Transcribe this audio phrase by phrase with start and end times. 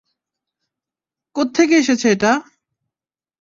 [1.35, 2.31] কোত্থেকে এসেছে এটা?